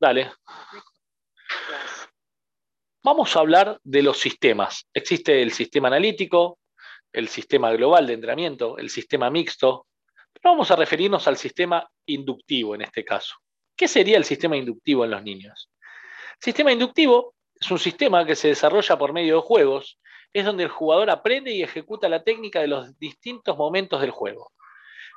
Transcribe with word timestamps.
Dale. 0.00 0.30
Vamos 3.02 3.34
a 3.36 3.40
hablar 3.40 3.80
de 3.82 4.02
los 4.02 4.18
sistemas. 4.18 4.86
Existe 4.92 5.42
el 5.42 5.52
sistema 5.52 5.88
analítico, 5.88 6.58
el 7.12 7.28
sistema 7.28 7.72
global 7.72 8.06
de 8.06 8.14
entrenamiento, 8.14 8.78
el 8.78 8.90
sistema 8.90 9.30
mixto, 9.30 9.86
pero 10.32 10.52
vamos 10.52 10.70
a 10.70 10.76
referirnos 10.76 11.26
al 11.26 11.36
sistema 11.36 11.88
inductivo 12.06 12.74
en 12.74 12.82
este 12.82 13.04
caso. 13.04 13.34
¿Qué 13.76 13.88
sería 13.88 14.16
el 14.16 14.24
sistema 14.24 14.56
inductivo 14.56 15.04
en 15.04 15.10
los 15.10 15.22
niños? 15.22 15.70
El 16.34 16.44
sistema 16.44 16.72
inductivo 16.72 17.34
es 17.60 17.70
un 17.70 17.78
sistema 17.78 18.24
que 18.24 18.36
se 18.36 18.48
desarrolla 18.48 18.98
por 18.98 19.12
medio 19.12 19.36
de 19.36 19.42
juegos, 19.42 19.98
es 20.32 20.44
donde 20.44 20.64
el 20.64 20.68
jugador 20.68 21.10
aprende 21.10 21.50
y 21.52 21.62
ejecuta 21.62 22.08
la 22.08 22.22
técnica 22.22 22.60
de 22.60 22.68
los 22.68 22.98
distintos 22.98 23.56
momentos 23.56 24.00
del 24.00 24.10
juego. 24.10 24.52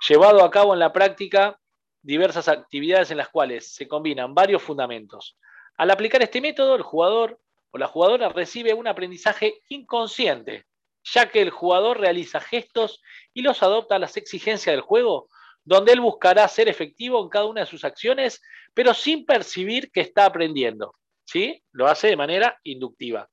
Llevado 0.08 0.44
a 0.44 0.50
cabo 0.50 0.74
en 0.74 0.80
la 0.80 0.94
práctica 0.94 1.60
diversas 2.02 2.48
actividades 2.48 3.12
en 3.12 3.18
las 3.18 3.30
cuales 3.30 3.74
se 3.74 3.88
combinan 3.88 4.34
varios 4.34 4.62
fundamentos. 4.62 5.38
Al 5.78 5.92
aplicar 5.92 6.22
este 6.22 6.42
método, 6.42 6.76
el 6.76 6.82
jugador 6.82 7.40
o 7.72 7.78
la 7.78 7.88
jugadora 7.88 8.30
recibe 8.30 8.74
un 8.74 8.88
aprendizaje 8.88 9.62
inconsciente, 9.70 10.66
ya 11.04 11.30
que 11.30 11.42
el 11.42 11.50
jugador 11.50 12.00
realiza 12.00 12.40
gestos 12.40 13.02
y 13.34 13.42
los 13.42 13.64
adopta 13.64 13.96
a 13.96 14.00
las 14.00 14.18
exigencias 14.18 14.74
del 14.74 14.82
juego, 14.82 15.30
donde 15.64 15.94
él 15.94 16.02
buscará 16.02 16.48
ser 16.48 16.68
efectivo 16.68 17.22
en 17.22 17.30
cada 17.30 17.46
una 17.46 17.62
de 17.62 17.68
sus 17.68 17.84
acciones, 17.84 18.42
pero 18.74 18.94
sin 18.94 19.26
percibir 19.26 19.92
que 19.92 20.02
está 20.02 20.26
aprendiendo. 20.26 20.94
¿sí? 21.24 21.64
Lo 21.72 21.88
hace 21.88 22.08
de 22.08 22.18
manera 22.18 22.60
inductiva. 22.64 23.30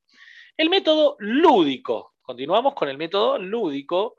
El 0.56 0.70
método 0.70 1.16
lúdico. 1.18 2.14
Continuamos 2.22 2.74
con 2.74 2.88
el 2.88 2.98
método 2.98 3.38
lúdico. 3.38 4.16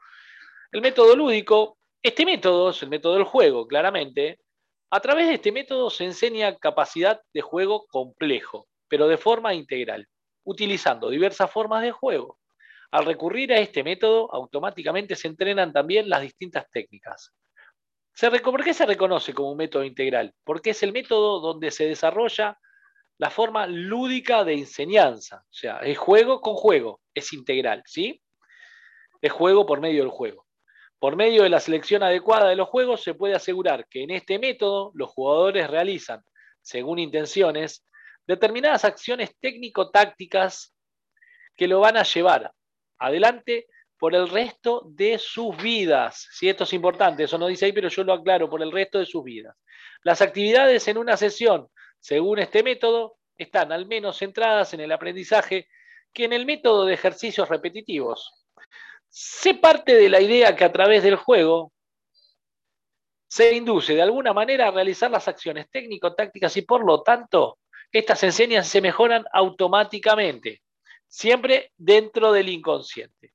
El 0.71 0.81
método 0.81 1.15
lúdico, 1.15 1.78
este 2.01 2.25
método 2.25 2.69
es 2.69 2.81
el 2.81 2.89
método 2.89 3.15
del 3.15 3.23
juego, 3.23 3.67
claramente. 3.67 4.39
A 4.89 4.99
través 4.99 5.27
de 5.27 5.35
este 5.35 5.51
método 5.51 5.89
se 5.89 6.05
enseña 6.05 6.57
capacidad 6.57 7.21
de 7.33 7.41
juego 7.41 7.85
complejo, 7.87 8.67
pero 8.87 9.07
de 9.07 9.17
forma 9.17 9.53
integral, 9.53 10.07
utilizando 10.43 11.09
diversas 11.09 11.51
formas 11.51 11.83
de 11.83 11.91
juego. 11.91 12.39
Al 12.91 13.05
recurrir 13.05 13.53
a 13.53 13.59
este 13.59 13.83
método, 13.83 14.33
automáticamente 14.33 15.15
se 15.15 15.27
entrenan 15.27 15.71
también 15.71 16.09
las 16.09 16.21
distintas 16.21 16.69
técnicas. 16.71 17.33
¿Por 18.43 18.63
qué 18.63 18.73
se 18.73 18.85
reconoce 18.85 19.33
como 19.33 19.51
un 19.51 19.57
método 19.57 19.83
integral? 19.83 20.33
Porque 20.43 20.71
es 20.71 20.81
el 20.83 20.91
método 20.91 21.39
donde 21.39 21.69
se 21.69 21.85
desarrolla 21.85 22.57
la 23.17 23.29
forma 23.29 23.67
lúdica 23.67 24.43
de 24.43 24.53
enseñanza. 24.53 25.43
O 25.43 25.53
sea, 25.53 25.79
es 25.79 25.97
juego 25.97 26.41
con 26.41 26.55
juego, 26.55 27.01
es 27.13 27.31
integral, 27.33 27.83
¿sí? 27.85 28.21
Es 29.21 29.31
juego 29.31 29.65
por 29.65 29.81
medio 29.81 30.01
del 30.01 30.11
juego. 30.11 30.48
Por 30.99 31.15
medio 31.15 31.43
de 31.43 31.49
la 31.49 31.61
selección 31.61 32.03
adecuada 32.03 32.49
de 32.49 32.57
los 32.57 32.67
juegos 32.67 33.01
se 33.01 33.13
puede 33.13 33.33
asegurar 33.33 33.87
que 33.87 34.03
en 34.03 34.11
este 34.11 34.37
método 34.37 34.91
los 34.93 35.09
jugadores 35.09 35.69
realizan, 35.69 36.23
según 36.61 36.99
intenciones, 36.99 37.85
determinadas 38.27 38.83
acciones 38.83 39.35
técnico-tácticas 39.39 40.75
que 41.55 41.67
lo 41.67 41.79
van 41.79 41.95
a 41.97 42.03
llevar 42.03 42.53
adelante 42.97 43.67
por 43.97 44.13
el 44.13 44.29
resto 44.29 44.83
de 44.87 45.17
sus 45.17 45.55
vidas. 45.57 46.27
Si 46.31 46.49
esto 46.49 46.65
es 46.65 46.73
importante, 46.73 47.23
eso 47.23 47.37
no 47.37 47.47
dice 47.47 47.65
ahí, 47.65 47.71
pero 47.71 47.89
yo 47.89 48.03
lo 48.03 48.13
aclaro, 48.13 48.49
por 48.49 48.61
el 48.61 48.71
resto 48.71 48.99
de 48.99 49.05
sus 49.05 49.23
vidas. 49.23 49.55
Las 50.03 50.21
actividades 50.21 50.87
en 50.87 50.97
una 50.97 51.17
sesión, 51.17 51.67
según 51.99 52.39
este 52.39 52.63
método, 52.63 53.17
están 53.37 53.71
al 53.71 53.87
menos 53.87 54.17
centradas 54.17 54.73
en 54.73 54.81
el 54.81 54.91
aprendizaje 54.91 55.67
que 56.13 56.25
en 56.25 56.33
el 56.33 56.45
método 56.45 56.85
de 56.85 56.93
ejercicios 56.93 57.47
repetitivos. 57.49 58.38
Se 59.09 59.55
parte 59.55 59.95
de 59.95 60.09
la 60.09 60.21
idea 60.21 60.55
que 60.55 60.63
a 60.63 60.71
través 60.71 61.03
del 61.03 61.15
juego 61.15 61.73
se 63.27 63.53
induce 63.55 63.93
de 63.93 64.01
alguna 64.01 64.33
manera 64.33 64.67
a 64.67 64.71
realizar 64.71 65.11
las 65.11 65.27
acciones 65.27 65.69
técnico-tácticas 65.69 66.57
y 66.57 66.63
por 66.63 66.83
lo 66.83 67.03
tanto 67.03 67.59
estas 67.91 68.23
enseñanzas 68.23 68.71
se 68.71 68.81
mejoran 68.81 69.25
automáticamente, 69.31 70.61
siempre 71.07 71.71
dentro 71.77 72.31
del 72.31 72.49
inconsciente. 72.49 73.33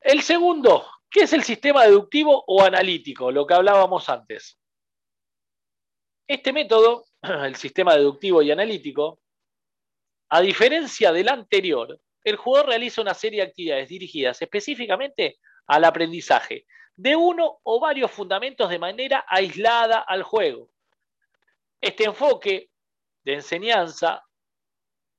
El 0.00 0.22
segundo, 0.22 0.86
¿qué 1.10 1.20
es 1.20 1.32
el 1.32 1.42
sistema 1.42 1.84
deductivo 1.84 2.44
o 2.46 2.62
analítico? 2.62 3.30
Lo 3.30 3.46
que 3.46 3.54
hablábamos 3.54 4.08
antes. 4.08 4.58
Este 6.26 6.52
método, 6.52 7.06
el 7.22 7.56
sistema 7.56 7.94
deductivo 7.94 8.42
y 8.42 8.50
analítico, 8.50 9.20
a 10.28 10.40
diferencia 10.40 11.12
del 11.12 11.28
anterior, 11.28 11.98
el 12.24 12.36
jugador 12.36 12.70
realiza 12.70 13.02
una 13.02 13.14
serie 13.14 13.42
de 13.42 13.48
actividades 13.48 13.88
dirigidas 13.88 14.40
específicamente 14.40 15.38
al 15.66 15.84
aprendizaje 15.84 16.66
de 16.96 17.16
uno 17.16 17.58
o 17.62 17.80
varios 17.80 18.10
fundamentos 18.10 18.70
de 18.70 18.78
manera 18.78 19.24
aislada 19.28 19.98
al 19.98 20.22
juego. 20.22 20.70
Este 21.80 22.04
enfoque 22.04 22.70
de 23.24 23.34
enseñanza, 23.34 24.22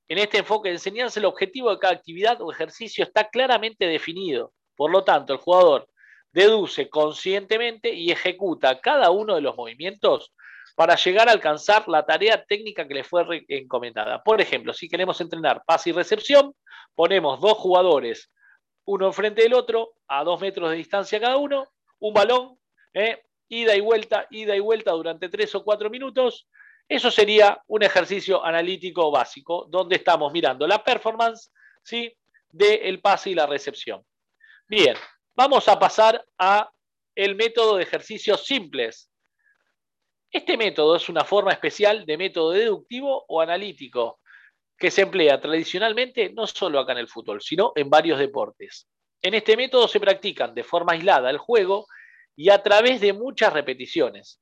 en 0.08 0.18
este 0.18 0.38
enfoque 0.38 0.68
de 0.68 0.76
enseñanza, 0.76 1.20
el 1.20 1.26
objetivo 1.26 1.70
de 1.70 1.78
cada 1.78 1.94
actividad 1.94 2.40
o 2.40 2.50
ejercicio 2.50 3.04
está 3.04 3.28
claramente 3.28 3.86
definido. 3.86 4.52
Por 4.74 4.90
lo 4.90 5.04
tanto, 5.04 5.32
el 5.32 5.38
jugador 5.38 5.88
deduce 6.32 6.88
conscientemente 6.88 7.92
y 7.92 8.10
ejecuta 8.10 8.80
cada 8.80 9.10
uno 9.10 9.34
de 9.34 9.40
los 9.40 9.56
movimientos 9.56 10.34
para 10.76 10.94
llegar 10.94 11.28
a 11.28 11.32
alcanzar 11.32 11.88
la 11.88 12.04
tarea 12.04 12.44
técnica 12.44 12.86
que 12.86 12.94
le 12.94 13.02
fue 13.02 13.44
encomendada. 13.48 14.22
Por 14.22 14.40
ejemplo, 14.40 14.72
si 14.72 14.88
queremos 14.88 15.20
entrenar 15.20 15.64
pase 15.66 15.90
y 15.90 15.92
recepción, 15.92 16.54
ponemos 16.94 17.40
dos 17.40 17.54
jugadores, 17.54 18.30
uno 18.84 19.06
enfrente 19.06 19.42
del 19.42 19.54
otro, 19.54 19.94
a 20.06 20.22
dos 20.22 20.40
metros 20.40 20.70
de 20.70 20.76
distancia 20.76 21.18
cada 21.18 21.38
uno, 21.38 21.66
un 21.98 22.12
balón, 22.12 22.58
¿eh? 22.92 23.24
ida 23.48 23.74
y 23.74 23.80
vuelta, 23.80 24.26
ida 24.30 24.54
y 24.54 24.60
vuelta 24.60 24.92
durante 24.92 25.30
tres 25.30 25.54
o 25.54 25.64
cuatro 25.64 25.88
minutos. 25.88 26.46
Eso 26.86 27.10
sería 27.10 27.60
un 27.66 27.82
ejercicio 27.82 28.44
analítico 28.44 29.10
básico, 29.10 29.66
donde 29.70 29.96
estamos 29.96 30.30
mirando 30.30 30.66
la 30.66 30.84
performance 30.84 31.50
¿sí? 31.82 32.14
del 32.50 33.00
pase 33.00 33.30
y 33.30 33.34
la 33.34 33.46
recepción. 33.46 34.04
Bien, 34.68 34.94
vamos 35.34 35.68
a 35.68 35.78
pasar 35.78 36.22
a 36.38 36.70
el 37.14 37.34
método 37.34 37.76
de 37.76 37.82
ejercicios 37.82 38.44
simples. 38.44 39.10
Este 40.30 40.56
método 40.56 40.96
es 40.96 41.08
una 41.08 41.24
forma 41.24 41.52
especial 41.52 42.04
de 42.04 42.16
método 42.16 42.50
deductivo 42.50 43.24
o 43.28 43.40
analítico 43.40 44.20
que 44.78 44.90
se 44.90 45.02
emplea 45.02 45.40
tradicionalmente 45.40 46.30
no 46.30 46.46
solo 46.46 46.78
acá 46.78 46.92
en 46.92 46.98
el 46.98 47.08
fútbol, 47.08 47.40
sino 47.40 47.72
en 47.74 47.88
varios 47.88 48.18
deportes. 48.18 48.86
En 49.22 49.34
este 49.34 49.56
método 49.56 49.88
se 49.88 50.00
practican 50.00 50.54
de 50.54 50.64
forma 50.64 50.92
aislada 50.92 51.30
el 51.30 51.38
juego 51.38 51.86
y 52.36 52.50
a 52.50 52.62
través 52.62 53.00
de 53.00 53.12
muchas 53.12 53.52
repeticiones. 53.52 54.40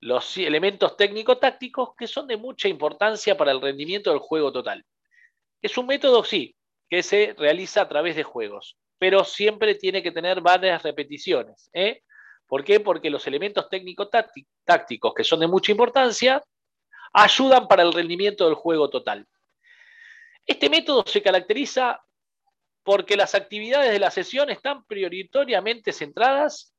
Los 0.00 0.38
elementos 0.38 0.96
técnico-tácticos 0.96 1.90
que 1.96 2.06
son 2.06 2.26
de 2.26 2.38
mucha 2.38 2.68
importancia 2.68 3.36
para 3.36 3.52
el 3.52 3.60
rendimiento 3.60 4.10
del 4.10 4.20
juego 4.20 4.50
total. 4.50 4.84
Es 5.60 5.76
un 5.76 5.86
método, 5.86 6.24
sí, 6.24 6.56
que 6.88 7.02
se 7.02 7.34
realiza 7.36 7.82
a 7.82 7.88
través 7.88 8.16
de 8.16 8.22
juegos, 8.22 8.78
pero 8.98 9.24
siempre 9.24 9.74
tiene 9.74 10.02
que 10.02 10.10
tener 10.10 10.40
varias 10.40 10.82
repeticiones. 10.82 11.68
¿eh? 11.74 12.02
¿Por 12.50 12.64
qué? 12.64 12.80
Porque 12.80 13.10
los 13.10 13.24
elementos 13.28 13.68
técnico-tácticos, 13.68 15.14
que 15.14 15.22
son 15.22 15.38
de 15.38 15.46
mucha 15.46 15.70
importancia, 15.70 16.42
ayudan 17.12 17.68
para 17.68 17.84
el 17.84 17.92
rendimiento 17.92 18.44
del 18.44 18.54
juego 18.54 18.90
total. 18.90 19.24
Este 20.44 20.68
método 20.68 21.04
se 21.06 21.22
caracteriza 21.22 22.04
porque 22.82 23.16
las 23.16 23.36
actividades 23.36 23.92
de 23.92 24.00
la 24.00 24.10
sesión 24.10 24.50
están 24.50 24.84
prioritariamente 24.86 25.92
centradas 25.92 26.74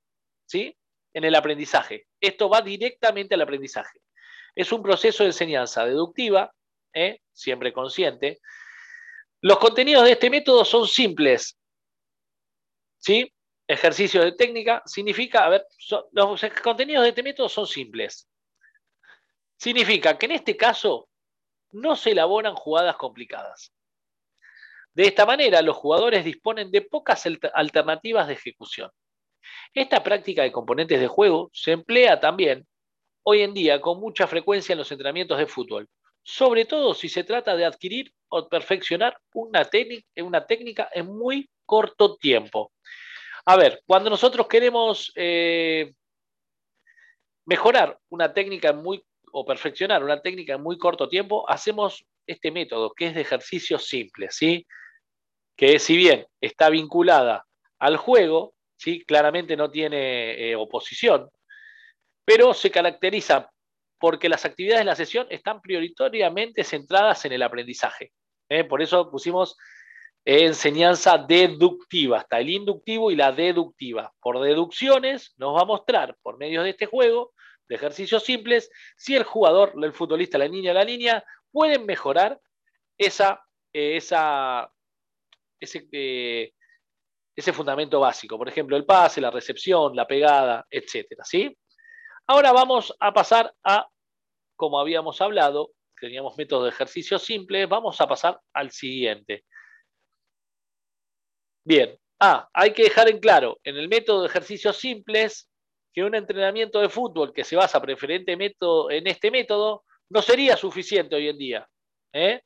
¿sí? 0.46 0.76
en 1.14 1.24
el 1.24 1.36
aprendizaje. 1.36 2.06
Esto 2.20 2.50
va 2.50 2.62
directamente 2.62 3.36
al 3.36 3.42
aprendizaje. 3.42 4.02
Es 4.54 4.74
un 4.74 4.84
proceso 4.84 5.24
de 5.24 5.30
enseñanza 5.30 5.86
deductiva, 5.86 6.52
¿eh? 6.94 7.22
siempre 7.32 7.72
consciente. 7.72 8.42
Los 9.40 9.58
contenidos 9.58 10.04
de 10.04 10.12
este 10.12 10.30
método 10.30 10.66
son 10.66 10.86
simples, 10.86 11.58
¿sí? 12.98 13.34
Ejercicio 13.72 14.24
de 14.24 14.34
técnica, 14.34 14.82
significa, 14.86 15.46
a 15.46 15.50
ver, 15.50 15.66
los 16.12 16.42
contenidos 16.64 17.04
de 17.04 17.10
este 17.10 17.24
método 17.24 17.50
son 17.50 17.68
simples. 17.68 18.28
Significa 19.58 20.18
que 20.18 20.26
en 20.26 20.34
este 20.34 20.58
caso 20.58 21.10
no 21.72 21.96
se 21.96 22.12
elaboran 22.12 22.56
jugadas 22.56 22.96
complicadas. 22.98 23.74
De 24.94 25.04
esta 25.04 25.26
manera, 25.26 25.62
los 25.62 25.78
jugadores 25.78 26.26
disponen 26.26 26.70
de 26.72 26.82
pocas 26.82 27.26
alternativas 27.54 28.28
de 28.28 28.34
ejecución. 28.34 28.92
Esta 29.74 30.04
práctica 30.04 30.44
de 30.44 30.52
componentes 30.52 31.00
de 31.00 31.08
juego 31.08 31.50
se 31.54 31.72
emplea 31.72 32.20
también 32.20 32.68
hoy 33.24 33.42
en 33.42 33.54
día 33.54 33.80
con 33.80 34.00
mucha 34.00 34.28
frecuencia 34.28 34.74
en 34.74 34.80
los 34.80 34.92
entrenamientos 34.92 35.38
de 35.38 35.48
fútbol, 35.48 35.88
sobre 36.24 36.66
todo 36.66 36.94
si 36.94 37.08
se 37.08 37.24
trata 37.24 37.56
de 37.56 37.66
adquirir 37.66 38.12
o 38.28 38.48
perfeccionar 38.50 39.18
una, 39.34 39.68
una 40.18 40.46
técnica 40.46 40.90
en 40.94 41.08
muy 41.08 41.50
corto 41.66 42.18
tiempo. 42.18 42.72
A 43.46 43.56
ver, 43.56 43.82
cuando 43.86 44.10
nosotros 44.10 44.48
queremos 44.48 45.12
eh, 45.16 45.94
mejorar 47.46 47.98
una 48.10 48.34
técnica 48.34 48.74
muy, 48.74 49.04
o 49.32 49.46
perfeccionar 49.46 50.04
una 50.04 50.22
técnica 50.22 50.54
en 50.54 50.62
muy 50.62 50.78
corto 50.78 51.10
tiempo, 51.10 51.50
hacemos 51.50 52.06
este 52.28 52.52
método 52.52 52.94
que 52.94 53.08
es 53.08 53.16
de 53.16 53.22
ejercicios 53.22 53.86
simples, 53.88 54.36
¿sí? 54.36 54.66
Que 55.56 55.80
si 55.80 55.98
bien 55.98 56.26
está 56.40 56.70
vinculada 56.70 57.46
al 57.80 57.98
juego, 57.98 58.54
¿sí? 58.78 59.04
Claramente 59.06 59.58
no 59.58 59.72
tiene 59.72 60.52
eh, 60.52 60.56
oposición, 60.56 61.30
pero 62.26 62.54
se 62.54 62.70
caracteriza 62.72 63.50
porque 64.00 64.30
las 64.30 64.46
actividades 64.46 64.82
de 64.82 64.86
la 64.86 64.96
sesión 64.96 65.28
están 65.30 65.62
prioritariamente 65.62 66.64
centradas 66.64 67.24
en 67.26 67.34
el 67.34 67.44
aprendizaje. 67.44 68.12
¿eh? 68.50 68.64
Por 68.64 68.82
eso 68.82 69.12
pusimos 69.12 69.56
enseñanza 70.26 71.18
deductiva, 71.18 72.20
hasta 72.20 72.40
el 72.40 72.50
inductivo 72.50 73.12
y 73.12 73.16
la 73.16 73.32
deductiva. 73.32 74.14
Por 74.22 74.40
deducciones 74.40 75.34
nos 75.38 75.56
va 75.56 75.62
a 75.62 75.66
mostrar, 75.66 76.16
por 76.22 76.38
medio 76.38 76.64
de 76.64 76.72
este 76.72 76.86
juego, 76.86 77.34
de 77.68 77.76
ejercicios 77.76 78.24
simples, 78.24 78.70
si 78.98 79.16
el 79.16 79.24
jugador, 79.24 79.74
el 79.82 79.94
futbolista, 79.94 80.38
la 80.38 80.48
niña, 80.48 80.74
la 80.74 80.86
niña, 80.86 81.24
pueden 81.52 81.86
mejorar 81.86 82.40
esa, 82.98 83.42
eh, 83.74 83.98
esa, 83.98 84.72
ese, 85.60 85.88
eh, 85.92 86.54
ese 87.36 87.54
fundamento 87.54 88.00
básico. 88.00 88.38
Por 88.38 88.50
ejemplo, 88.50 88.78
el 88.78 88.86
pase, 88.86 89.22
la 89.22 89.32
recepción, 89.32 89.96
la 89.96 90.06
pegada, 90.06 90.66
etcétera. 90.70 91.24
¿sí? 91.24 91.58
Ahora 92.28 92.52
vamos 92.52 92.96
a 93.00 93.14
pasar 93.14 93.54
a, 93.64 93.88
como 94.56 94.80
habíamos 94.80 95.22
hablado, 95.22 95.72
teníamos 96.00 96.38
métodos 96.38 96.66
de 96.66 96.70
ejercicio 96.70 97.20
simples, 97.20 97.68
vamos 97.70 98.00
a 98.02 98.08
pasar 98.08 98.40
al 98.54 98.72
siguiente. 98.72 99.46
Bien, 101.64 101.98
ah, 102.20 102.50
hay 102.54 102.74
que 102.74 102.84
dejar 102.84 103.10
en 103.10 103.20
claro, 103.20 103.60
en 103.64 103.78
el 103.78 103.88
método 103.88 104.22
de 104.22 104.28
ejercicios 104.28 104.78
simples, 104.78 105.48
que 105.94 106.04
un 106.04 106.16
entrenamiento 106.16 106.80
de 106.80 106.90
fútbol 106.90 107.34
que 107.34 107.44
se 107.44 107.56
basa 107.56 107.82
preferentemente 107.82 108.66
en 108.90 109.08
este 109.08 109.30
método 109.30 109.84
no 110.10 110.22
sería 110.22 110.56
suficiente 110.56 111.16
hoy 111.16 111.28
en 111.28 111.38
día. 111.38 111.70
¿eh? 112.14 112.42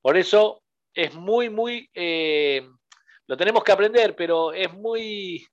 Por 0.00 0.16
eso 0.16 0.62
es 0.94 1.14
muy, 1.14 1.50
muy, 1.50 1.88
eh, 1.94 2.66
lo 3.26 3.36
tenemos 3.36 3.64
que 3.64 3.72
aprender, 3.72 4.14
pero 4.16 4.52
es 4.52 4.72
muy, 4.72 5.46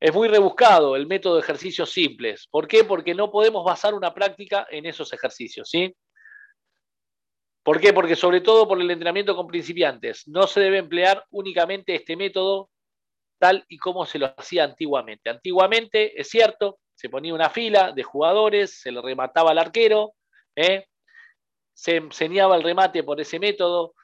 es 0.00 0.12
muy 0.12 0.28
rebuscado 0.28 0.96
el 0.96 1.06
método 1.06 1.36
de 1.36 1.42
ejercicios 1.42 1.90
simples. 1.90 2.48
¿Por 2.50 2.66
qué? 2.66 2.84
Porque 2.84 3.14
no 3.14 3.30
podemos 3.30 3.64
basar 3.64 3.94
una 3.94 4.12
práctica 4.12 4.66
en 4.70 4.86
esos 4.86 5.12
ejercicios, 5.12 5.68
¿sí? 5.70 5.94
¿Por 7.62 7.80
qué? 7.80 7.92
Porque 7.92 8.16
sobre 8.16 8.40
todo 8.40 8.66
por 8.66 8.80
el 8.80 8.90
entrenamiento 8.90 9.36
con 9.36 9.46
principiantes, 9.46 10.26
no 10.26 10.46
se 10.46 10.60
debe 10.60 10.78
emplear 10.78 11.24
únicamente 11.30 11.94
este 11.94 12.16
método 12.16 12.70
tal 13.38 13.64
y 13.68 13.78
como 13.78 14.04
se 14.06 14.18
lo 14.18 14.32
hacía 14.36 14.64
antiguamente. 14.64 15.30
Antiguamente, 15.30 16.20
es 16.20 16.28
cierto, 16.28 16.78
se 16.94 17.08
ponía 17.08 17.34
una 17.34 17.50
fila 17.50 17.92
de 17.92 18.02
jugadores, 18.02 18.80
se 18.80 18.92
le 18.92 19.00
remataba 19.00 19.50
al 19.50 19.58
arquero, 19.58 20.14
¿eh? 20.56 20.86
se 21.72 21.96
enseñaba 21.96 22.56
el 22.56 22.62
remate 22.62 23.02
por 23.02 23.20
ese 23.20 23.38
método, 23.38 23.94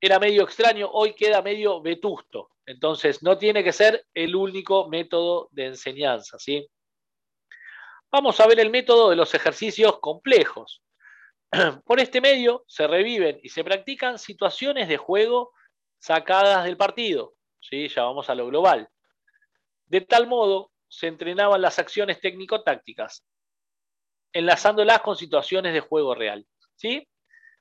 era 0.00 0.18
medio 0.18 0.44
extraño, 0.44 0.88
hoy 0.92 1.14
queda 1.14 1.42
medio 1.42 1.80
vetusto. 1.80 2.50
Entonces, 2.66 3.22
no 3.22 3.36
tiene 3.38 3.64
que 3.64 3.72
ser 3.72 4.06
el 4.14 4.36
único 4.36 4.88
método 4.88 5.48
de 5.50 5.66
enseñanza. 5.66 6.38
¿sí? 6.38 6.66
Vamos 8.12 8.38
a 8.40 8.46
ver 8.46 8.60
el 8.60 8.70
método 8.70 9.10
de 9.10 9.16
los 9.16 9.34
ejercicios 9.34 9.98
complejos. 9.98 10.82
Por 11.84 12.00
este 12.00 12.20
medio 12.20 12.64
se 12.66 12.86
reviven 12.86 13.38
y 13.42 13.48
se 13.48 13.64
practican 13.64 14.18
situaciones 14.18 14.88
de 14.88 14.96
juego 14.96 15.52
sacadas 15.98 16.64
del 16.64 16.76
partido. 16.76 17.34
¿sí? 17.60 17.88
Ya 17.88 18.02
vamos 18.02 18.28
a 18.30 18.34
lo 18.34 18.46
global. 18.46 18.88
De 19.86 20.00
tal 20.00 20.26
modo, 20.26 20.72
se 20.88 21.06
entrenaban 21.06 21.60
las 21.60 21.78
acciones 21.78 22.20
técnico-tácticas, 22.20 23.24
enlazándolas 24.32 25.00
con 25.00 25.16
situaciones 25.16 25.72
de 25.72 25.80
juego 25.80 26.14
real. 26.14 26.46
¿sí? 26.76 27.06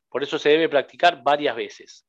Por 0.10 0.24
eso 0.24 0.40
se 0.40 0.50
debe 0.50 0.70
practicar 0.70 1.22
varias 1.24 1.56
veces. 1.56 2.06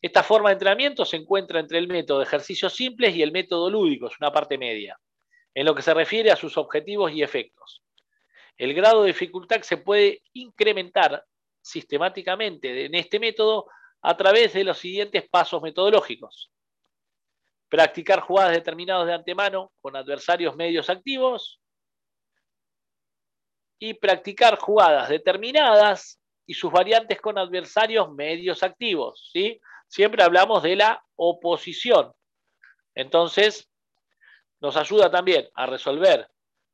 Esta 0.00 0.22
forma 0.22 0.48
de 0.48 0.54
entrenamiento 0.54 1.04
se 1.04 1.16
encuentra 1.16 1.60
entre 1.60 1.78
el 1.78 1.88
método 1.88 2.18
de 2.18 2.24
ejercicios 2.24 2.74
simples 2.74 3.14
y 3.14 3.22
el 3.22 3.32
método 3.32 3.70
lúdico, 3.70 4.08
es 4.08 4.18
una 4.20 4.32
parte 4.32 4.58
media, 4.58 4.98
en 5.54 5.64
lo 5.64 5.74
que 5.74 5.82
se 5.82 5.94
refiere 5.94 6.32
a 6.32 6.36
sus 6.36 6.56
objetivos 6.56 7.12
y 7.12 7.22
efectos. 7.22 7.82
El 8.62 8.74
grado 8.74 9.02
de 9.02 9.08
dificultad 9.08 9.60
se 9.62 9.76
puede 9.76 10.22
incrementar 10.34 11.26
sistemáticamente 11.60 12.84
en 12.84 12.94
este 12.94 13.18
método 13.18 13.66
a 14.00 14.16
través 14.16 14.52
de 14.52 14.62
los 14.62 14.78
siguientes 14.78 15.28
pasos 15.28 15.60
metodológicos. 15.60 16.52
Practicar 17.68 18.20
jugadas 18.20 18.52
determinadas 18.52 19.08
de 19.08 19.14
antemano 19.14 19.72
con 19.80 19.96
adversarios 19.96 20.54
medios 20.54 20.88
activos 20.90 21.60
y 23.80 23.94
practicar 23.94 24.56
jugadas 24.56 25.08
determinadas 25.08 26.20
y 26.46 26.54
sus 26.54 26.70
variantes 26.70 27.20
con 27.20 27.38
adversarios 27.38 28.12
medios 28.12 28.62
activos. 28.62 29.28
¿sí? 29.32 29.60
siempre 29.88 30.22
hablamos 30.22 30.62
de 30.62 30.76
la 30.76 31.04
oposición. 31.16 32.12
Entonces, 32.94 33.68
nos 34.60 34.76
ayuda 34.76 35.10
también 35.10 35.48
a 35.52 35.66
resolver 35.66 36.30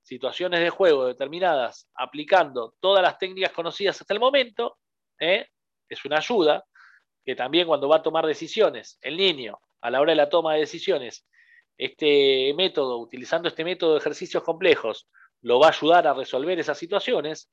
situaciones 0.09 0.61
de 0.61 0.71
juego 0.71 1.07
determinadas 1.07 1.87
aplicando 1.95 2.75
todas 2.81 3.03
las 3.03 3.19
técnicas 3.19 3.53
conocidas 3.53 4.01
hasta 4.01 4.15
el 4.15 4.21
momento. 4.21 4.79
¿eh? 5.21 5.47
Es 5.87 6.05
una 6.07 6.17
ayuda 6.17 6.65
que 7.25 7.37
también 7.37 7.67
cuando 7.67 7.89
va 7.89 7.97
a 7.97 8.03
tomar 8.03 8.25
decisiones, 8.27 8.99
el 9.03 9.19
niño, 9.19 9.59
a 9.83 9.91
la 9.91 10.01
hora 10.01 10.13
de 10.13 10.17
la 10.17 10.31
toma 10.31 10.55
de 10.55 10.61
decisiones, 10.61 11.27
este 11.77 12.55
método, 12.57 12.99
utilizando 12.99 13.49
este 13.49 13.65
método 13.65 13.93
de 13.93 13.99
ejercicios 13.99 14.43
complejos, 14.43 15.07
lo 15.43 15.61
va 15.61 15.67
a 15.67 15.71
ayudar 15.71 16.07
a 16.07 16.15
resolver 16.15 16.59
esas 16.59 16.79
situaciones. 16.79 17.51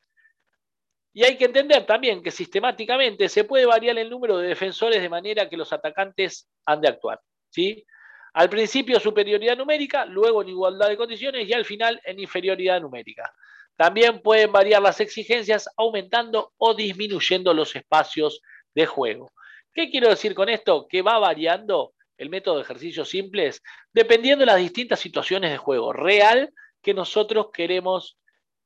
Y 1.14 1.26
hay 1.26 1.38
que 1.38 1.46
entender 1.46 1.86
también 1.86 2.24
que 2.24 2.32
sistemáticamente 2.32 3.28
se 3.28 3.44
puede 3.44 3.66
variar 3.66 3.98
el 3.98 4.10
número 4.10 4.38
de 4.38 4.48
defensores 4.48 5.02
de 5.02 5.10
manera 5.10 5.50
que 5.50 5.58
los 5.58 5.74
atacantes 5.74 6.50
han 6.66 6.80
de 6.80 6.88
actuar. 6.88 7.20
¿sí? 7.50 7.86
Al 8.36 8.50
principio 8.50 9.00
superioridad 9.00 9.56
numérica, 9.56 10.04
luego 10.06 10.42
en 10.42 10.50
igualdad 10.50 10.90
de 10.90 10.98
condiciones 10.98 11.48
y 11.48 11.54
al 11.54 11.64
final 11.64 12.02
en 12.04 12.20
inferioridad 12.20 12.82
numérica. 12.82 13.34
También 13.78 14.22
pueden 14.22 14.52
variar 14.52 14.82
las 14.82 15.00
exigencias 15.00 15.70
aumentando 15.78 16.52
o 16.58 16.74
disminuyendo 16.74 17.54
los 17.54 17.74
espacios 17.78 18.42
de 18.74 18.86
juego. 18.86 19.32
¿Qué 19.74 19.90
quiero 19.90 20.10
decir 20.10 20.36
con 20.36 20.50
esto? 20.50 20.86
Que 20.86 21.02
va 21.02 21.18
variando 21.18 21.94
el 22.18 22.30
método 22.30 22.58
de 22.58 22.64
ejercicios 22.64 23.08
simples 23.08 23.64
dependiendo 23.94 24.42
de 24.42 24.48
las 24.48 24.58
distintas 24.58 25.00
situaciones 25.00 25.52
de 25.52 25.58
juego 25.58 25.94
real 25.94 26.54
que 26.82 26.94
nosotros 26.94 27.52
queremos 27.54 28.18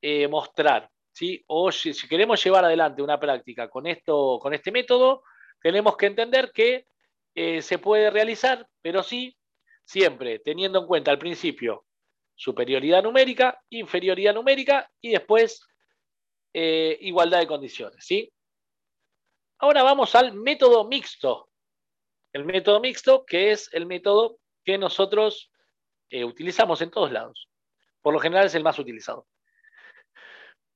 eh, 0.01 0.27
mostrar. 0.27 0.89
O 1.45 1.71
si, 1.71 1.94
queremos 2.07 2.44
llevar 2.44 2.66
adelante 2.66 3.04
una 3.04 3.19
práctica 3.19 3.69
con, 3.69 3.86
esto, 3.86 4.39
con 4.42 4.56
este 4.56 4.71
método, 4.71 5.21
tenemos 5.62 5.95
que 5.95 6.07
entender 6.07 6.51
que 6.51 6.88
eh, 7.36 7.62
se 7.62 7.77
puede 7.77 8.10
realizar, 8.10 8.66
pero 8.81 9.04
sí, 9.04 9.36
siempre 9.90 10.38
teniendo 10.38 10.78
en 10.78 10.86
cuenta 10.86 11.10
al 11.10 11.18
principio 11.18 11.84
superioridad 12.36 13.02
numérica, 13.02 13.60
inferioridad 13.72 14.36
numérica 14.36 14.88
y 15.02 15.10
después 15.10 15.68
eh, 16.54 16.96
igualdad 17.02 17.40
de 17.40 17.48
condiciones. 17.48 18.06
¿sí? 18.06 18.32
Ahora 19.58 19.81
vamos 19.81 20.14
al 20.14 20.34
método 20.34 20.88
mixto. 20.88 21.50
El 22.31 22.46
método 22.46 22.80
mixto, 22.80 23.26
que 23.26 23.52
es 23.52 23.74
el 23.74 23.88
método 23.88 24.38
que 24.64 24.78
nosotros 24.78 25.52
eh, 26.12 26.24
utilizamos 26.24 26.84
en 26.84 26.92
todos 26.92 27.12
lados. 27.12 27.50
Por 28.00 28.14
lo 28.14 28.19
general 28.19 28.46
es 28.46 28.54
el 28.54 28.64
más 28.64 28.78
utilizado. 28.78 29.26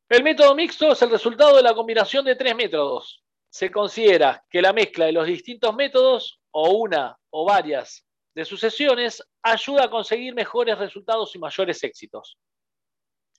El 0.09 0.23
método 0.23 0.55
mixto 0.55 0.91
es 0.91 1.01
el 1.03 1.11
resultado 1.11 1.55
de 1.55 1.61
la 1.61 1.75
combinación 1.75 2.25
de 2.25 2.35
tres 2.35 2.55
métodos. 2.55 3.23
Se 3.47 3.69
considera 3.69 4.43
que 4.49 4.59
la 4.59 4.73
mezcla 4.73 5.05
de 5.05 5.11
los 5.11 5.27
distintos 5.27 5.75
métodos, 5.75 6.39
o 6.49 6.71
una 6.71 7.15
o 7.29 7.45
varias 7.45 8.07
de 8.35 8.45
sucesiones, 8.45 9.23
ayuda 9.41 9.85
a 9.85 9.89
conseguir 9.89 10.33
mejores 10.33 10.77
resultados 10.77 11.35
y 11.35 11.39
mayores 11.39 11.83
éxitos. 11.83 12.37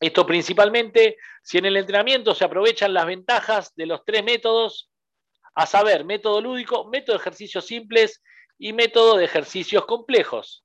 Esto 0.00 0.26
principalmente 0.26 1.16
si 1.42 1.58
en 1.58 1.66
el 1.66 1.76
entrenamiento 1.76 2.34
se 2.34 2.44
aprovechan 2.44 2.92
las 2.92 3.06
ventajas 3.06 3.74
de 3.74 3.86
los 3.86 4.04
tres 4.04 4.24
métodos, 4.24 4.90
a 5.54 5.66
saber, 5.66 6.04
método 6.04 6.40
lúdico, 6.40 6.84
método 6.86 7.16
de 7.16 7.20
ejercicios 7.20 7.66
simples 7.66 8.22
y 8.58 8.72
método 8.72 9.16
de 9.16 9.24
ejercicios 9.24 9.86
complejos 9.86 10.64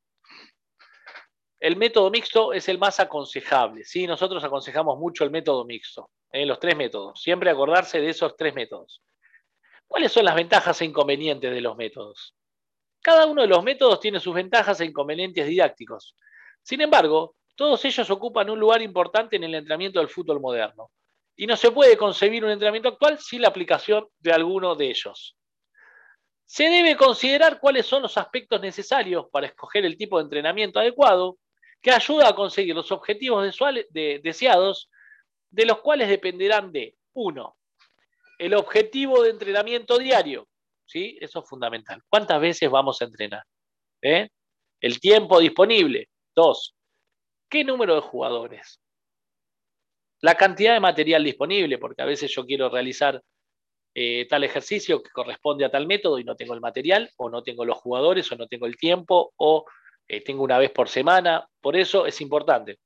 el 1.60 1.76
método 1.76 2.10
mixto 2.10 2.54
es 2.54 2.70
el 2.70 2.78
más 2.78 3.00
aconsejable. 3.00 3.84
¿sí? 3.84 4.08
Nosotros 4.08 4.44
aconsejamos 4.44 4.98
mucho 4.98 5.24
el 5.24 5.32
método 5.32 5.66
mixto, 5.66 6.10
¿eh? 6.32 6.46
los 6.46 6.60
tres 6.60 6.76
métodos. 6.76 7.22
Siempre 7.22 7.50
acordarse 7.50 8.00
de 8.00 8.10
esos 8.10 8.36
tres 8.36 8.54
métodos. 8.54 9.02
¿Cuáles 9.88 10.12
son 10.12 10.26
las 10.26 10.36
ventajas 10.36 10.82
e 10.82 10.86
inconvenientes 10.86 11.52
de 11.52 11.62
los 11.62 11.76
métodos? 11.76 12.36
Cada 13.02 13.26
uno 13.26 13.42
de 13.42 13.48
los 13.48 13.64
métodos 13.64 14.00
tiene 14.00 14.20
sus 14.20 14.34
ventajas 14.34 14.82
e 14.82 14.86
inconvenientes 14.86 15.48
didácticos. 15.48 16.16
Sin 16.62 16.82
embargo, 16.82 17.36
todos 17.56 17.84
ellos 17.86 18.10
ocupan 18.10 18.50
un 18.50 18.60
lugar 18.60 18.82
importante 18.82 19.38
en 19.38 19.44
el 19.46 19.56
entrenamiento 19.56 20.00
del 20.00 20.10
fútbol 20.10 20.40
moderno. 20.40 20.92
Y 21.36 21.48
no 21.48 21.56
se 21.56 21.72
puede 21.72 21.98
concebir 21.98 22.44
un 22.44 22.52
entrenamiento 22.52 22.90
actual 22.90 23.18
sin 23.20 23.42
la 23.42 23.48
aplicación 23.48 24.08
de 24.20 24.34
alguno 24.34 24.76
de 24.76 24.90
ellos. 24.90 25.38
Se 26.46 26.64
debe 26.70 26.98
considerar 26.98 27.60
cuáles 27.60 27.86
son 27.86 28.02
los 28.02 28.18
aspectos 28.18 28.60
necesarios 28.60 29.28
para 29.32 29.48
escoger 29.48 29.86
el 29.86 29.98
tipo 29.98 30.18
de 30.18 30.24
entrenamiento 30.24 30.80
adecuado 30.80 31.38
que 31.82 31.92
ayuda 31.92 32.28
a 32.28 32.36
conseguir 32.36 32.76
los 32.76 32.92
objetivos 32.92 33.56
deseados, 33.92 34.90
de 35.50 35.66
los 35.66 35.80
cuales 35.80 36.10
dependerán 36.10 36.72
de, 36.72 36.96
uno, 37.14 37.56
el 38.38 38.54
objetivo 38.54 39.24
de 39.24 39.30
entrenamiento 39.30 39.98
diario, 39.98 40.49
¿sí? 40.90 41.18
Eso 41.22 41.40
es 41.40 41.50
fundamental. 41.50 42.02
¿Cuántas 42.10 42.42
veces 42.42 42.70
vamos 42.70 43.02
a 43.02 43.06
entrenar? 43.06 43.44
¿Eh? 44.02 44.28
El 44.82 45.00
tiempo 45.00 45.40
disponible. 45.40 46.10
Dos, 46.36 46.76
¿qué 47.50 47.64
número 47.64 47.96
de 47.96 48.02
jugadores? 48.02 48.80
La 50.22 50.36
cantidad 50.36 50.74
de 50.74 50.80
material 50.80 51.24
disponible, 51.24 51.78
porque 51.78 52.02
a 52.02 52.06
veces 52.06 52.34
yo 52.34 52.46
quiero 52.46 52.70
realizar 52.70 53.22
eh, 53.94 54.28
tal 54.28 54.44
ejercicio 54.44 55.02
que 55.02 55.12
corresponde 55.12 55.66
a 55.66 55.72
tal 55.72 55.88
método 55.88 56.20
y 56.20 56.24
no 56.24 56.36
tengo 56.36 56.54
el 56.54 56.62
material, 56.62 57.10
o 57.18 57.30
no 57.30 57.44
tengo 57.44 57.66
los 57.66 57.78
jugadores, 57.78 58.32
o 58.32 58.36
no 58.36 58.48
tengo 58.48 58.66
el 58.66 58.78
tiempo, 58.78 59.34
o 59.38 59.66
eh, 60.08 60.22
tengo 60.22 60.44
una 60.44 60.58
vez 60.58 60.72
por 60.72 60.90
semana. 60.90 61.48
Por 61.62 61.78
eso 61.78 62.06
es 62.06 62.20
importante. 62.20 62.80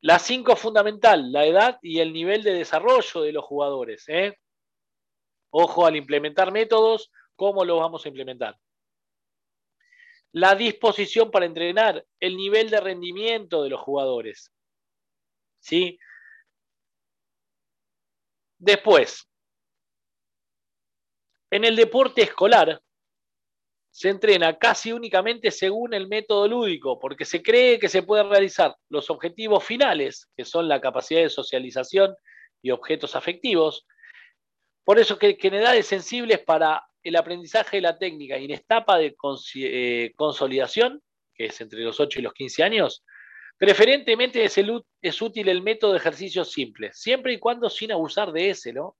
La 0.00 0.18
cinco 0.18 0.56
fundamental, 0.56 1.32
la 1.32 1.44
edad 1.44 1.78
y 1.82 1.98
el 1.98 2.12
nivel 2.12 2.42
de 2.42 2.54
desarrollo 2.54 3.22
de 3.22 3.32
los 3.32 3.44
jugadores. 3.44 4.04
Ojo 5.50 5.86
al 5.86 5.96
implementar 5.96 6.52
métodos, 6.52 7.10
¿cómo 7.36 7.64
los 7.64 7.80
vamos 7.80 8.04
a 8.04 8.08
implementar? 8.08 8.58
La 10.32 10.54
disposición 10.54 11.30
para 11.30 11.46
entrenar, 11.46 12.04
el 12.20 12.36
nivel 12.36 12.70
de 12.70 12.80
rendimiento 12.80 13.62
de 13.62 13.70
los 13.70 13.80
jugadores. 13.80 14.52
¿Sí? 15.60 15.98
Después, 18.58 19.28
en 21.50 21.64
el 21.64 21.76
deporte 21.76 22.22
escolar 22.22 22.80
se 23.90 24.10
entrena 24.10 24.56
casi 24.58 24.92
únicamente 24.92 25.50
según 25.50 25.94
el 25.94 26.08
método 26.08 26.46
lúdico, 26.46 26.98
porque 26.98 27.24
se 27.24 27.42
cree 27.42 27.78
que 27.78 27.88
se 27.88 28.02
pueden 28.02 28.30
realizar 28.30 28.76
los 28.88 29.10
objetivos 29.10 29.64
finales, 29.64 30.28
que 30.36 30.44
son 30.44 30.68
la 30.68 30.80
capacidad 30.80 31.22
de 31.22 31.30
socialización 31.30 32.14
y 32.62 32.70
objetos 32.70 33.16
afectivos. 33.16 33.86
Por 34.88 34.98
eso 34.98 35.18
que, 35.18 35.36
en 35.38 35.52
edades 35.52 35.86
sensibles 35.86 36.38
para 36.38 36.82
el 37.02 37.14
aprendizaje 37.16 37.76
de 37.76 37.82
la 37.82 37.98
técnica 37.98 38.38
y 38.38 38.46
en 38.46 38.52
etapa 38.52 38.96
de 38.96 39.14
eh, 39.56 40.14
consolidación, 40.16 41.02
que 41.34 41.44
es 41.44 41.60
entre 41.60 41.80
los 41.80 42.00
8 42.00 42.20
y 42.20 42.22
los 42.22 42.32
15 42.32 42.62
años, 42.62 43.04
Preferentemente 43.58 44.42
es, 44.42 45.20
útil 45.20 45.48
el 45.50 45.60
método 45.60 45.92
de 45.92 45.98
ejercicio 45.98 46.42
simple, 46.42 46.90
siempre 46.94 47.34
y 47.34 47.38
cuando 47.38 47.68
sin 47.68 47.92
abusar 47.92 48.32
de 48.32 48.48
ese, 48.48 48.72
¿no? 48.72 48.96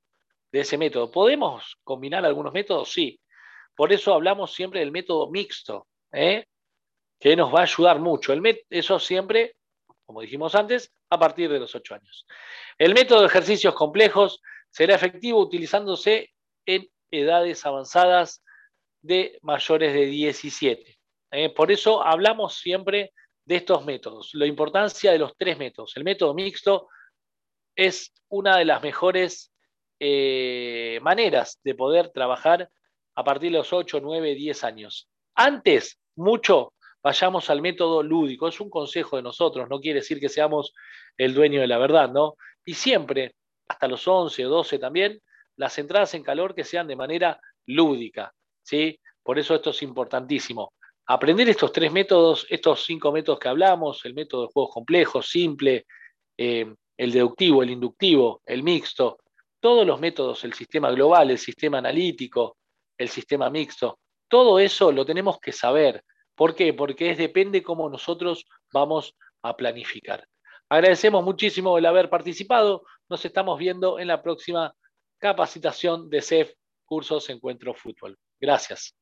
De 0.53 0.61
ese 0.61 0.77
método. 0.77 1.11
¿Podemos 1.11 1.79
combinar 1.85 2.27
algunos 2.27 2.53
métodos? 2.53 2.93
Sí. 2.93 3.19
Por 3.75 3.91
eso 3.91 4.13
hablamos 4.13 4.53
siempre 4.53 4.81
del 4.81 4.93
método 4.93 5.31
mixto, 5.31 5.87
¿eh? 6.13 6.45
que 7.19 7.35
nos 7.35 7.55
va 7.55 7.61
a 7.61 7.63
ayudar 7.63 7.99
mucho. 7.99 8.35
El 8.35 8.43
eso 8.69 8.99
siempre, 8.99 9.57
como 10.05 10.21
dijimos 10.21 10.55
antes, 10.55 10.93
a 11.09 11.19
partir 11.19 11.51
de 11.51 11.61
los 11.61 11.75
8 11.75 11.95
años. 11.95 12.27
El 12.77 12.93
método 12.93 13.21
de 13.21 13.29
ejercicios 13.29 13.75
complejos 13.75 14.43
será 14.71 14.95
efectivo 14.95 15.41
utilizándose 15.41 16.31
en 16.67 16.89
edades 17.11 17.65
avanzadas 17.65 18.43
de 19.03 19.39
mayores 19.43 19.93
de 19.93 20.07
17. 20.07 20.99
¿eh? 21.33 21.51
Por 21.51 21.73
eso 21.73 22.03
hablamos 22.03 22.57
siempre 22.57 23.13
de 23.45 23.57
estos 23.57 23.85
métodos, 23.85 24.31
la 24.35 24.47
importancia 24.47 25.11
de 25.11 25.19
los 25.19 25.35
tres 25.37 25.57
métodos. 25.59 25.97
El 25.97 26.05
método 26.05 26.35
mixto 26.35 26.89
es 27.75 28.13
una 28.29 28.59
de 28.59 28.65
las 28.67 28.83
mejores 28.83 29.53
eh, 30.01 30.99
maneras 31.03 31.59
de 31.65 31.75
poder 31.75 32.11
trabajar 32.11 32.69
a 33.15 33.25
partir 33.25 33.51
de 33.51 33.59
los 33.59 33.73
8, 33.73 34.01
9, 34.03 34.35
10 34.35 34.65
años. 34.65 35.09
Antes, 35.35 35.99
mucho, 36.15 36.75
vayamos 37.03 37.49
al 37.51 37.63
método 37.63 38.03
lúdico. 38.03 38.49
Es 38.49 38.61
un 38.61 38.71
consejo 38.71 39.17
de 39.17 39.23
nosotros, 39.23 39.69
no 39.69 39.81
quiere 39.81 40.01
decir 40.01 40.21
que 40.21 40.29
seamos 40.29 40.75
el 41.17 41.35
dueño 41.35 41.61
de 41.61 41.67
la 41.67 41.79
verdad, 41.79 42.11
¿no? 42.11 42.37
Y 42.65 42.75
siempre, 42.75 43.35
hasta 43.69 43.87
los 43.87 44.07
11 44.07 44.47
o 44.47 44.49
12 44.49 44.79
también, 44.79 45.21
las 45.57 45.79
entradas 45.79 46.15
en 46.15 46.23
calor 46.23 46.55
que 46.55 46.65
sean 46.65 46.87
de 46.87 46.97
manera 46.97 47.41
lúdica, 47.67 48.33
¿sí? 48.63 48.99
Por 49.23 49.39
eso 49.39 49.55
esto 49.55 49.71
es 49.71 49.83
importantísimo 49.83 50.73
aprender 51.09 51.49
estos 51.49 51.73
tres 51.73 51.91
métodos, 51.91 52.47
estos 52.51 52.85
cinco 52.85 53.11
métodos 53.11 53.39
que 53.39 53.49
hablamos, 53.49 54.05
el 54.05 54.15
método 54.15 54.43
de 54.43 54.53
juegos 54.53 54.75
complejos, 54.75 55.27
simple, 55.27 55.87
eh, 56.37 56.75
el 56.97 57.13
deductivo, 57.13 57.63
el 57.63 57.71
inductivo, 57.71 58.43
el 58.45 58.63
mixto, 58.63 59.19
todos 59.59 59.87
los 59.87 59.99
métodos, 59.99 60.45
el 60.45 60.53
sistema 60.53 60.91
global, 60.91 61.31
el 61.31 61.39
sistema 61.39 61.79
analítico, 61.79 62.59
el 62.99 63.09
sistema 63.09 63.49
mixto, 63.49 64.01
todo 64.29 64.59
eso 64.59 64.93
lo 64.93 65.07
tenemos 65.07 65.41
que 65.41 65.53
saber. 65.53 66.05
¿Por 66.35 66.55
qué? 66.55 66.75
Porque 66.75 67.11
es 67.11 67.19
depende 67.19 67.63
cómo 67.63 67.89
nosotros 67.89 68.45
vamos 68.71 69.17
a 69.43 69.57
planificar. 69.57 70.27
Agradecemos 70.69 71.25
muchísimo 71.25 71.79
el 71.79 71.87
haber 71.87 72.11
participado. 72.11 72.85
Nos 73.09 73.25
estamos 73.25 73.59
viendo 73.59 73.99
en 73.99 74.09
la 74.09 74.23
próxima 74.23 74.75
capacitación 75.19 76.11
de 76.11 76.21
CEF 76.21 76.53
Cursos 76.85 77.31
Encuentro 77.31 77.75
Fútbol. 77.75 78.19
Gracias. 78.41 78.95